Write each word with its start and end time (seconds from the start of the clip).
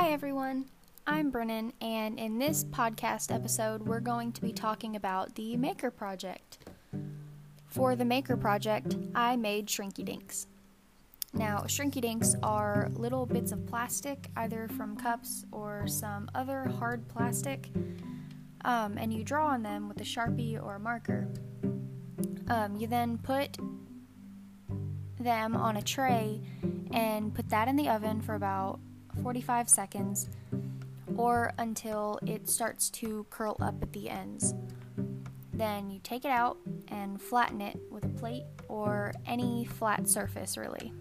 Hi, 0.00 0.12
everyone. 0.12 0.64
I'm 1.06 1.30
Brennan, 1.30 1.74
and 1.82 2.18
in 2.18 2.38
this 2.38 2.64
podcast 2.64 3.32
episode, 3.32 3.82
we're 3.82 4.00
going 4.00 4.32
to 4.32 4.40
be 4.40 4.50
talking 4.50 4.96
about 4.96 5.34
the 5.34 5.58
Maker 5.58 5.90
Project. 5.90 6.56
For 7.66 7.94
the 7.94 8.06
Maker 8.06 8.34
Project, 8.38 8.96
I 9.14 9.36
made 9.36 9.66
Shrinky 9.66 10.02
Dinks. 10.02 10.46
Now, 11.34 11.64
Shrinky 11.66 12.00
Dinks 12.00 12.34
are 12.42 12.88
little 12.94 13.26
bits 13.26 13.52
of 13.52 13.66
plastic, 13.66 14.30
either 14.38 14.68
from 14.68 14.96
cups 14.96 15.44
or 15.52 15.86
some 15.86 16.30
other 16.34 16.64
hard 16.64 17.06
plastic, 17.06 17.68
um, 18.64 18.96
and 18.96 19.12
you 19.12 19.22
draw 19.22 19.48
on 19.48 19.62
them 19.62 19.86
with 19.86 20.00
a 20.00 20.04
sharpie 20.04 20.60
or 20.60 20.76
a 20.76 20.80
marker. 20.80 21.28
Um, 22.48 22.74
you 22.74 22.86
then 22.86 23.18
put 23.18 23.58
them 25.18 25.54
on 25.54 25.76
a 25.76 25.82
tray 25.82 26.40
and 26.90 27.34
put 27.34 27.50
that 27.50 27.68
in 27.68 27.76
the 27.76 27.90
oven 27.90 28.22
for 28.22 28.34
about 28.34 28.80
45 29.18 29.68
seconds 29.68 30.28
or 31.16 31.52
until 31.58 32.18
it 32.26 32.48
starts 32.48 32.90
to 32.90 33.26
curl 33.30 33.56
up 33.60 33.82
at 33.82 33.92
the 33.92 34.08
ends. 34.08 34.54
Then 35.52 35.90
you 35.90 36.00
take 36.02 36.24
it 36.24 36.30
out 36.30 36.56
and 36.88 37.20
flatten 37.20 37.60
it 37.60 37.78
with 37.90 38.04
a 38.04 38.08
plate 38.08 38.44
or 38.68 39.12
any 39.26 39.64
flat 39.64 40.08
surface, 40.08 40.56
really. 40.56 40.92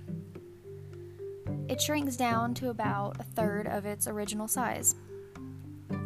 It 1.69 1.81
shrinks 1.81 2.17
down 2.17 2.55
to 2.55 2.69
about 2.69 3.19
a 3.19 3.23
third 3.23 3.67
of 3.67 3.85
its 3.85 4.07
original 4.07 4.47
size. 4.47 4.95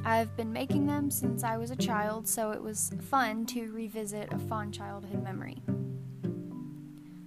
I've 0.06 0.36
been 0.36 0.52
making 0.52 0.86
them 0.86 1.10
since 1.10 1.44
I 1.44 1.58
was 1.58 1.72
a 1.72 1.76
child, 1.76 2.28
so 2.28 2.52
it 2.52 2.62
was 2.62 2.92
fun 3.10 3.46
to 3.48 3.72
revisit 3.72 4.32
a 4.34 4.38
fond 4.38 4.74
childhood 4.74 5.24
memory. 5.24 5.64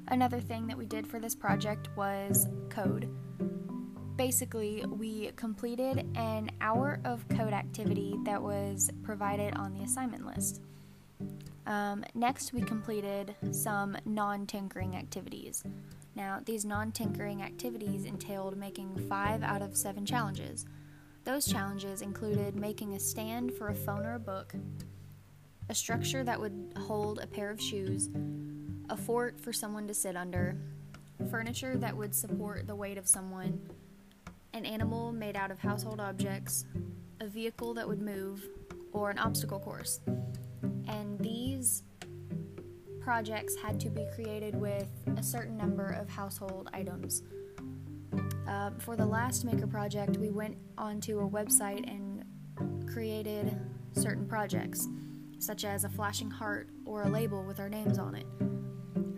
Another 0.09 0.39
thing 0.39 0.67
that 0.67 0.79
we 0.79 0.87
did 0.87 1.07
for 1.07 1.19
this 1.19 1.35
project 1.35 1.89
was 1.97 2.47
code. 2.69 3.09
Basically, 4.17 4.83
we 4.87 5.31
completed 5.37 6.07
an 6.17 6.51
hour 6.63 7.01
of 7.05 7.29
code 7.29 7.53
activity 7.53 8.17
that 8.25 8.41
was 8.41 8.91
provided 9.03 9.55
on 9.57 9.75
the 9.75 9.83
assignment 9.83 10.25
list. 10.25 10.63
Um, 11.67 12.03
next, 12.15 12.55
we 12.55 12.63
completed 12.63 13.35
some 13.51 13.97
non 14.07 14.47
tinkering 14.47 14.97
activities. 14.97 15.65
Now, 16.15 16.41
these 16.45 16.65
non 16.65 16.93
tinkering 16.93 17.43
activities 17.43 18.07
entailed 18.07 18.57
making 18.57 18.97
five 19.07 19.43
out 19.43 19.61
of 19.61 19.77
seven 19.77 20.07
challenges. 20.07 20.65
Those 21.25 21.45
challenges 21.45 22.01
included 22.01 22.57
making 22.57 22.95
a 22.95 23.01
stand 23.01 23.53
for 23.53 23.69
a 23.69 23.75
phone 23.75 24.07
or 24.07 24.15
a 24.15 24.19
book, 24.19 24.55
a 25.69 25.75
structure 25.75 26.25
that 26.25 26.41
would 26.41 26.73
hold 26.79 27.19
a 27.19 27.27
pair 27.27 27.51
of 27.51 27.61
shoes, 27.61 28.09
a 28.89 28.97
fort 28.97 29.39
for 29.39 29.53
someone 29.53 29.87
to 29.89 29.95
sit 29.95 30.17
under, 30.17 30.57
furniture 31.31 31.77
that 31.77 31.95
would 31.95 32.15
support 32.15 32.67
the 32.67 32.77
weight 32.77 32.97
of 32.97 33.09
someone, 33.09 33.61
an 34.57 34.65
animal 34.65 35.13
made 35.13 35.37
out 35.37 35.51
of 35.51 35.59
household 35.59 36.01
objects, 36.01 36.65
a 37.21 37.29
vehicle 37.29 37.75
that 37.75 37.87
would 37.87 38.01
move, 38.01 38.49
or 38.93 39.11
an 39.11 39.19
obstacle 39.19 39.61
course. 39.61 40.01
And 40.89 41.19
these 41.19 41.83
projects 43.03 43.55
had 43.63 43.79
to 43.81 43.91
be 43.91 44.07
created 44.15 44.59
with 44.59 44.89
a 45.19 45.23
certain 45.23 45.59
number 45.59 45.91
of 46.01 46.09
household 46.09 46.71
items. 46.73 47.23
Uh, 48.49 48.71
for 48.79 48.97
the 48.97 49.05
last 49.05 49.45
Maker 49.45 49.67
project, 49.67 50.17
we 50.17 50.31
went 50.31 50.57
onto 50.79 51.21
a 51.21 51.29
website 51.29 51.87
and 51.87 52.25
created 52.91 53.61
certain 53.93 54.27
projects, 54.27 54.89
such 55.39 55.67
as 55.67 55.85
a 55.85 55.89
flashing 55.91 56.31
heart 56.31 56.71
or 56.87 57.03
a 57.03 57.09
label 57.09 57.45
with 57.45 57.61
our 57.61 57.69
names 57.69 57.99
on 57.99 58.15
it. 58.15 58.27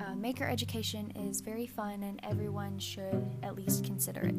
Uh, 0.00 0.16
maker 0.16 0.48
education 0.48 1.12
is 1.12 1.40
very 1.40 1.66
fun 1.66 2.02
and 2.02 2.18
everyone 2.24 2.78
should 2.78 3.30
at 3.44 3.54
least 3.54 3.84
consider 3.84 4.22
it. 4.22 4.34